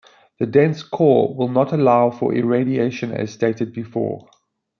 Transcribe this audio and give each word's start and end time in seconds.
The 0.39 0.47
dense 0.47 0.81
core 0.81 1.35
will 1.35 1.49
not 1.49 1.71
allow 1.73 2.09
for 2.09 2.33
irradiation 2.33 3.11
as 3.11 3.31
stated 3.31 3.71
before. 3.71 4.27